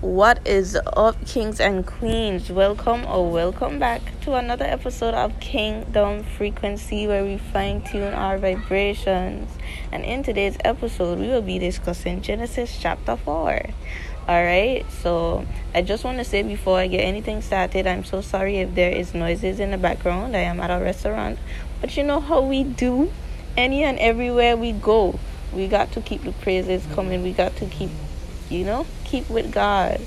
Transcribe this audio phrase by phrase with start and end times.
[0.00, 2.48] What is up, kings and queens?
[2.48, 8.38] Welcome or welcome back to another episode of Kingdom Frequency where we fine tune our
[8.38, 9.50] vibrations.
[9.92, 13.60] And in today's episode, we will be discussing Genesis chapter 4.
[14.26, 18.56] Alright, so I just want to say before I get anything started, I'm so sorry
[18.56, 20.34] if there is noises in the background.
[20.34, 21.38] I am at a restaurant,
[21.82, 23.12] but you know how we do.
[23.54, 25.20] Any and everywhere we go,
[25.52, 27.22] we got to keep the praises coming.
[27.22, 27.90] We got to keep
[28.50, 30.00] you know, keep with God.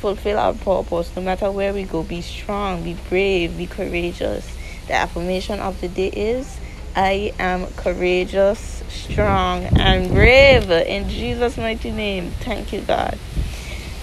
[0.00, 2.02] Fulfill our purpose no matter where we go.
[2.02, 4.54] Be strong, be brave, be courageous.
[4.86, 6.58] The affirmation of the day is
[6.94, 12.30] I am courageous, strong, and brave in Jesus' mighty name.
[12.40, 13.18] Thank you, God.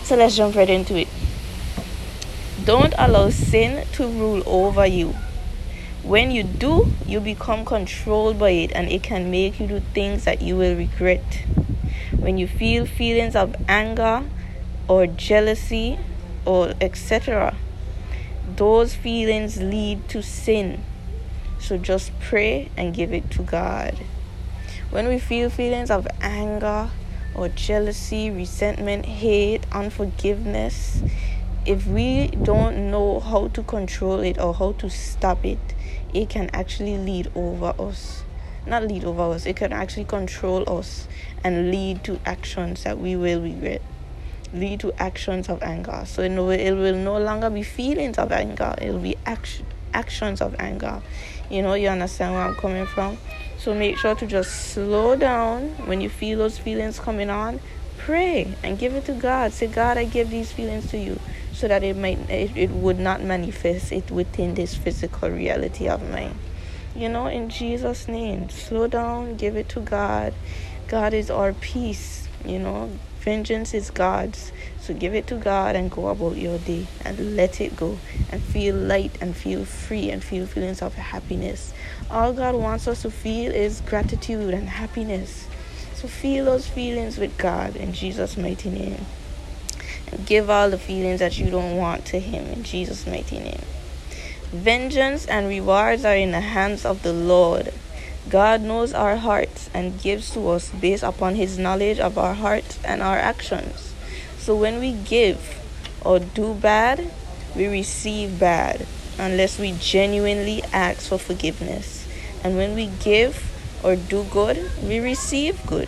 [0.04, 1.08] So let's jump right into it.
[2.66, 5.16] Don't allow sin to rule over you.
[6.04, 10.26] When you do, you become controlled by it and it can make you do things
[10.26, 11.44] that you will regret.
[12.22, 14.24] When you feel feelings of anger
[14.88, 15.98] or jealousy
[16.46, 17.56] or etc.,
[18.56, 20.84] those feelings lead to sin.
[21.60, 23.98] So just pray and give it to God.
[24.92, 26.92] When we feel feelings of anger
[27.34, 31.02] or jealousy, resentment, hate, unforgiveness,
[31.66, 35.74] if we don't know how to control it or how to stop it,
[36.14, 38.22] it can actually lead over us
[38.66, 41.08] not lead over us, it can actually control us
[41.44, 43.82] and lead to actions that we will regret.
[44.54, 46.04] Lead to actions of anger.
[46.06, 49.66] So it will, it will no longer be feelings of anger, it will be action,
[49.94, 51.02] actions of anger.
[51.50, 53.18] You know, you understand where I'm coming from?
[53.58, 57.60] So make sure to just slow down when you feel those feelings coming on.
[57.98, 59.52] Pray and give it to God.
[59.54, 61.20] Say, God, I give these feelings to you
[61.54, 66.02] so that it might it, it would not manifest it within this physical reality of
[66.10, 66.36] mine
[66.96, 68.50] you know, in Jesus' name.
[68.50, 70.34] Slow down, give it to God.
[70.88, 72.90] God is our peace, you know.
[73.22, 74.52] Vengeance is God's.
[74.80, 78.00] So give it to God and go about your day and let it go
[78.32, 81.72] and feel light and feel free and feel feelings of happiness.
[82.10, 85.48] All God wants us to feel is gratitude and happiness.
[85.94, 89.06] So feel those feelings with God in Jesus' mighty name.
[90.12, 93.62] And give all the feelings that you don't want to Him in Jesus' mighty name.
[94.52, 97.72] Vengeance and rewards are in the hands of the Lord.
[98.28, 102.78] God knows our hearts and gives to us based upon His knowledge of our hearts
[102.84, 103.94] and our actions.
[104.40, 105.58] So when we give
[106.04, 107.10] or do bad,
[107.56, 108.86] we receive bad
[109.18, 112.06] unless we genuinely ask for forgiveness.
[112.44, 113.40] And when we give
[113.82, 115.88] or do good, we receive good.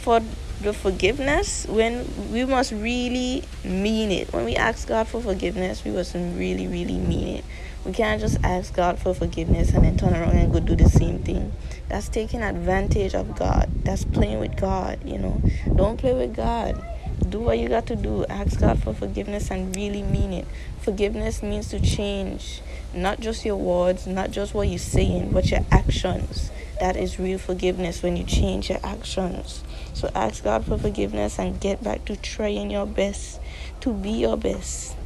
[0.00, 0.22] For
[0.62, 4.32] the forgiveness, when we must really mean it.
[4.32, 7.44] When we ask God for forgiveness, we must really, really mean it.
[7.84, 10.88] We can't just ask God for forgiveness and then turn around and go do the
[10.88, 11.52] same thing.
[11.88, 13.68] That's taking advantage of God.
[13.84, 15.42] That's playing with God, you know.
[15.74, 16.80] Don't play with God.
[17.28, 18.24] Do what you got to do.
[18.26, 20.46] Ask God for forgiveness and really mean it.
[20.80, 22.62] Forgiveness means to change
[22.94, 26.52] not just your words, not just what you're saying, but your actions.
[26.78, 29.64] That is real forgiveness when you change your actions.
[29.92, 33.40] So ask God for forgiveness and get back to trying your best
[33.80, 34.96] to be your best.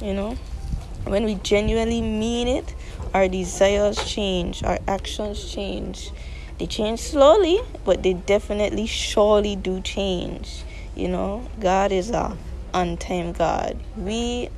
[0.00, 0.36] You know?
[1.06, 2.74] When we genuinely mean it,
[3.14, 6.10] our desires change, our actions change.
[6.58, 10.64] They change slowly, but they definitely surely do change.
[10.96, 12.36] You know, God is a
[12.74, 13.78] on-time God.
[13.96, 14.50] We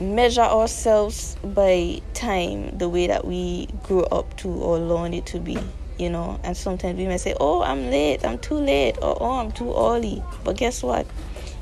[0.00, 5.38] measure ourselves by time the way that we grew up to or learned it to
[5.38, 5.56] be
[5.98, 9.38] you know and sometimes we may say oh i'm late i'm too late or oh
[9.38, 11.06] i'm too early but guess what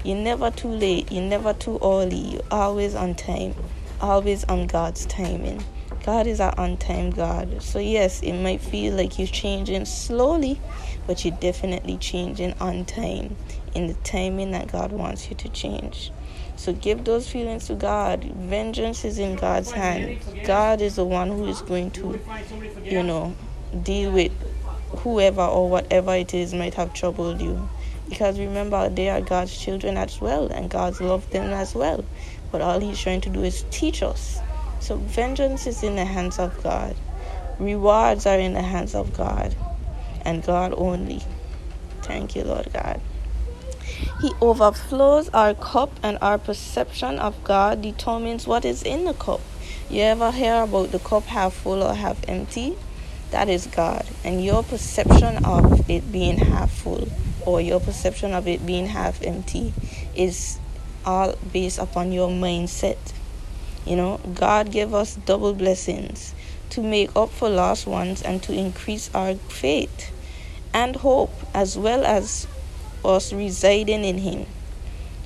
[0.04, 1.12] you're never too late.
[1.12, 2.16] You're never too early.
[2.16, 3.54] You're always on time.
[4.00, 5.64] Always on God's timing.
[6.04, 7.62] God is our on time God.
[7.62, 10.60] So, yes, it might feel like you're changing slowly,
[11.06, 13.36] but you're definitely changing on time
[13.74, 16.10] in the timing that God wants you to change.
[16.56, 18.24] So, give those feelings to God.
[18.24, 20.18] Vengeance is in God's hand.
[20.44, 22.18] God is the one who is going to,
[22.82, 23.36] you know,
[23.84, 24.32] deal with
[24.98, 27.68] whoever or whatever it is might have troubled you.
[28.12, 32.04] Because remember, they are God's children as well, and God's love them as well.
[32.50, 34.38] But all He's trying to do is teach us.
[34.80, 36.94] So vengeance is in the hands of God,
[37.59, 39.56] rewards are in the hands of God,
[40.26, 41.22] and God only.
[42.03, 43.00] Thank you, Lord God.
[44.20, 49.41] He overflows our cup, and our perception of God determines what is in the cup.
[49.88, 52.76] You ever hear about the cup half full or half empty?
[53.30, 57.08] That is God, and your perception of it being half full
[57.47, 59.72] or your perception of it being half empty
[60.15, 60.59] is
[61.04, 62.98] all based upon your mindset.
[63.84, 66.34] You know, God gave us double blessings
[66.71, 70.12] to make up for lost ones and to increase our faith
[70.72, 72.47] and hope, as well as
[73.04, 74.47] us residing in Him.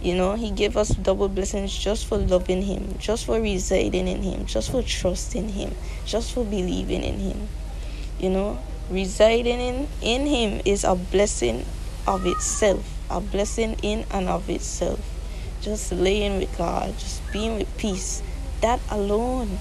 [0.03, 4.23] You know, He gave us double blessings just for loving Him, just for residing in
[4.23, 5.75] Him, just for trusting Him,
[6.05, 7.49] just for believing in Him.
[8.19, 8.59] You know,
[8.91, 11.65] residing in, in Him is a blessing
[12.07, 15.01] of itself, a blessing in and of itself.
[15.61, 18.23] Just laying with God, just being with peace.
[18.61, 19.59] That alone,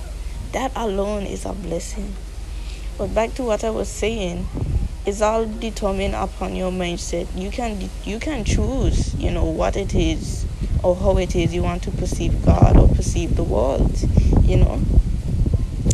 [0.52, 2.14] that alone is a blessing.
[2.98, 4.48] But back to what I was saying,
[5.06, 7.28] it's all determined upon your mindset.
[7.36, 10.46] You can you can choose, you know, what it is
[10.84, 13.92] or how it is you want to perceive God or perceive the world.
[14.44, 14.82] You know,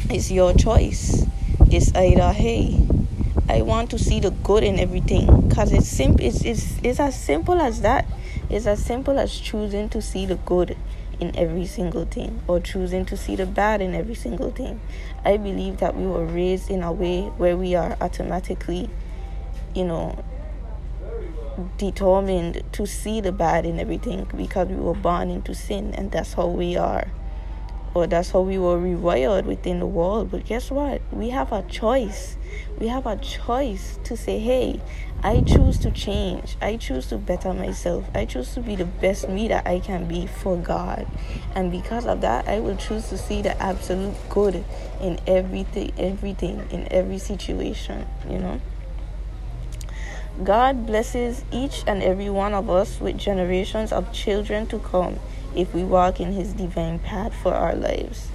[0.10, 1.26] it's your choice.
[1.70, 2.86] It's either hey,
[3.52, 6.26] I want to see the good in everything, cause it's simple.
[6.26, 8.08] It's it's it's as simple as that.
[8.50, 10.78] It's as simple as choosing to see the good
[11.20, 14.80] in every single thing or choosing to see the bad in every single thing.
[15.26, 18.90] I believe that we were raised in a way where we are automatically
[19.74, 20.24] you know,
[21.78, 26.34] determined to see the bad in everything because we were born into sin and that's
[26.34, 27.08] how we are.
[27.94, 30.32] Or that's how we were rewired within the world.
[30.32, 31.02] But guess what?
[31.12, 32.38] We have a choice.
[32.80, 34.82] We have a choice to say, hey,
[35.24, 36.58] I choose to change.
[36.62, 38.06] I choose to better myself.
[38.16, 41.06] I choose to be the best me that I can be for God.
[41.54, 44.64] And because of that, I will choose to see the absolute good
[45.02, 48.62] in everything, everything, in every situation, you know?
[50.44, 55.20] God blesses each and every one of us with generations of children to come
[55.56, 58.30] if we walk in His divine path for our lives.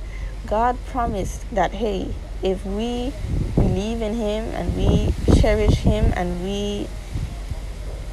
[0.47, 3.13] God promised that, hey, if we
[3.57, 6.87] believe in Him and we cherish Him and we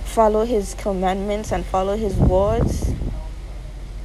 [0.05, 2.93] follow His commandments and follow His words,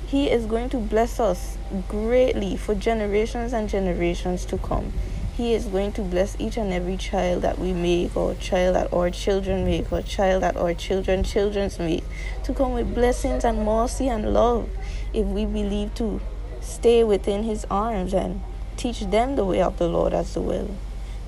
[0.06, 4.92] He is going to bless us greatly for generations and generations to come.
[5.38, 8.92] He is going to bless each and every child that we make, or child that
[8.92, 12.02] our children make, or child that our children children's make,
[12.42, 14.68] to come with blessings and mercy and love
[15.14, 16.20] if we believe to
[16.60, 18.40] stay within His arms and
[18.76, 20.68] teach them the way of the Lord as well.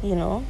[0.03, 0.45] You know?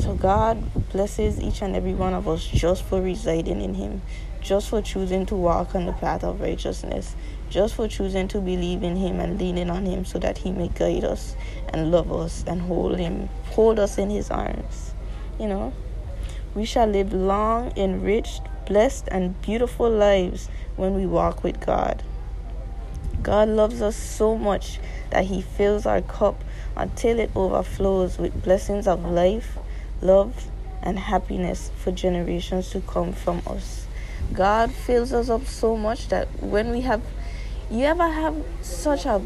[0.00, 4.02] So God blesses each and every one of us just for residing in Him,
[4.40, 7.14] just for choosing to walk on the path of righteousness,
[7.48, 10.68] just for choosing to believe in him and leaning on him so that he may
[10.68, 11.36] guide us
[11.68, 14.94] and love us and hold him hold us in his arms
[15.38, 15.72] you know?
[16.54, 22.02] We shall live long enriched blessed and beautiful lives when we walk with god.
[23.22, 24.78] God loves us so much
[25.10, 26.42] that he fills our cup
[26.76, 29.58] until it overflows with blessings of life
[30.00, 30.48] love
[30.82, 33.86] and happiness for generations to come from us.
[34.32, 37.02] God fills us up so much that when we have
[37.70, 39.20] you ever have such a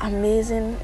[0.00, 0.78] amazing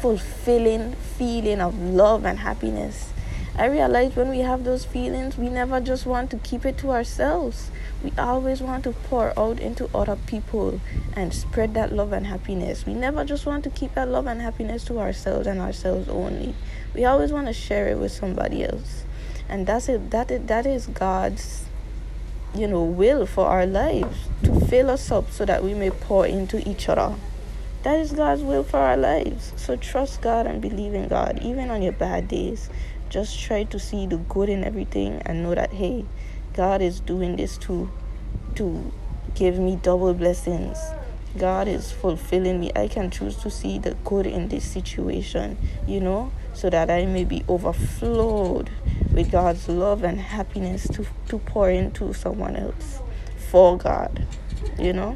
[0.00, 3.12] fulfilling feeling of love and happiness?
[3.56, 6.90] I realize when we have those feelings we never just want to keep it to
[6.90, 7.70] ourselves.
[8.02, 10.80] We always want to pour out into other people
[11.14, 12.84] and spread that love and happiness.
[12.84, 16.54] We never just want to keep that love and happiness to ourselves and ourselves only.
[16.94, 19.04] We always want to share it with somebody else.
[19.48, 21.64] And that's it that is, that is god's
[22.54, 26.26] you know, will for our lives to fill us up so that we may pour
[26.26, 27.14] into each other.
[27.82, 29.52] That is God's will for our lives.
[29.56, 32.70] So trust God and believe in God, even on your bad days.
[33.08, 36.04] Just try to see the good in everything and know that hey,
[36.54, 37.90] God is doing this to
[38.54, 38.92] to
[39.34, 40.78] give me double blessings.
[41.38, 42.70] God is fulfilling me.
[42.76, 47.06] I can choose to see the good in this situation, you know, so that I
[47.06, 48.70] may be overflowed
[49.12, 53.00] with God's love and happiness to, to pour into someone else
[53.52, 54.26] for God,
[54.78, 55.14] you know.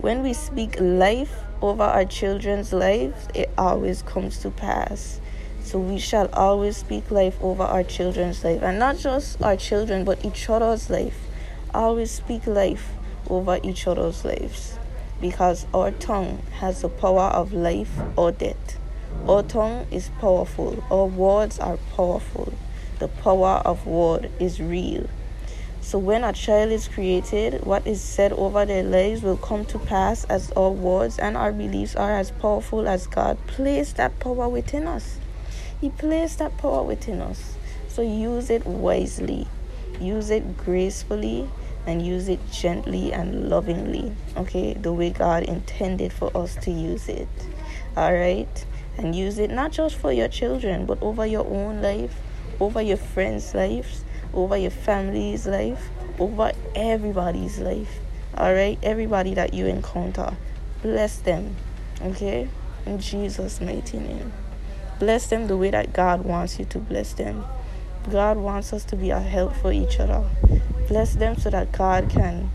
[0.00, 1.32] When we speak life
[1.62, 5.20] over our children's lives, it always comes to pass.
[5.62, 10.02] So we shall always speak life over our children's life, and not just our children,
[10.02, 11.16] but each other's life.
[11.72, 12.88] Always speak life
[13.30, 14.76] over each other's lives,
[15.20, 18.80] because our tongue has the power of life or death.
[19.28, 20.82] Our tongue is powerful.
[20.90, 22.52] Our words are powerful.
[22.98, 25.08] The power of word is real.
[25.86, 29.78] So when a child is created, what is said over their lives will come to
[29.78, 34.48] pass as our words and our beliefs are as powerful as God placed that power
[34.48, 35.18] within us.
[35.80, 37.54] He placed that power within us.
[37.86, 39.46] So use it wisely.
[40.00, 41.48] Use it gracefully
[41.86, 44.12] and use it gently and lovingly.
[44.36, 47.28] Okay, the way God intended for us to use it.
[47.96, 48.66] All right?
[48.98, 52.18] and use it not just for your children, but over your own life,
[52.60, 54.04] over your friends' lives,
[54.36, 55.88] over your family's life,
[56.18, 57.98] over everybody's life.
[58.36, 60.36] All right, everybody that you encounter,
[60.82, 61.56] bless them.
[62.02, 62.48] Okay,
[62.84, 64.32] in Jesus' mighty name,
[64.98, 67.44] bless them the way that God wants you to bless them.
[68.10, 70.24] God wants us to be a help for each other.
[70.86, 72.50] Bless them so that God can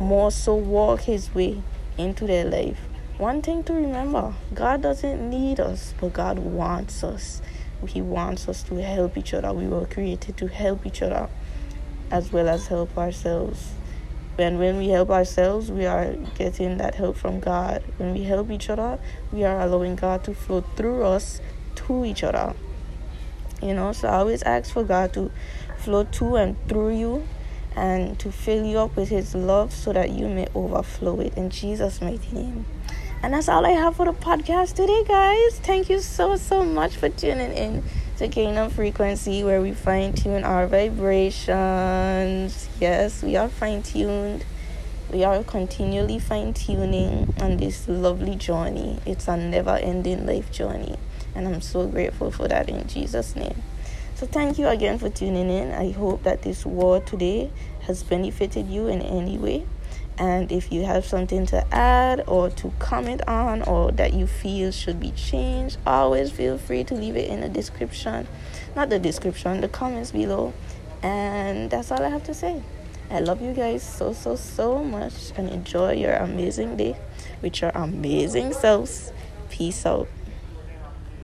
[0.00, 1.62] more so walk His way
[1.98, 2.80] into their life.
[3.18, 7.40] One thing to remember God doesn't need us, but God wants us.
[7.86, 9.52] He wants us to help each other.
[9.52, 11.28] We were created to help each other
[12.10, 13.72] as well as help ourselves.
[14.38, 17.82] And when we help ourselves, we are getting that help from God.
[17.96, 18.98] When we help each other,
[19.32, 21.40] we are allowing God to flow through us
[21.76, 22.54] to each other.
[23.62, 25.30] You know, so I always ask for God to
[25.78, 27.26] flow to and through you
[27.74, 31.48] and to fill you up with His love so that you may overflow it in
[31.48, 32.66] Jesus' mighty name.
[33.26, 35.58] And that's all I have for the podcast today, guys.
[35.58, 37.82] Thank you so, so much for tuning in
[38.18, 42.68] to Kingdom Frequency, where we fine tune our vibrations.
[42.78, 44.44] Yes, we are fine tuned.
[45.10, 49.00] We are continually fine tuning on this lovely journey.
[49.04, 50.96] It's a never ending life journey.
[51.34, 53.60] And I'm so grateful for that in Jesus' name.
[54.14, 55.72] So, thank you again for tuning in.
[55.72, 57.50] I hope that this word today
[57.88, 59.66] has benefited you in any way.
[60.18, 64.70] And if you have something to add or to comment on or that you feel
[64.70, 68.26] should be changed, always feel free to leave it in the description.
[68.74, 70.54] Not the description, the comments below.
[71.02, 72.62] And that's all I have to say.
[73.10, 76.96] I love you guys so, so, so much and enjoy your amazing day
[77.42, 79.12] with your amazing selves.
[79.50, 80.08] Peace out.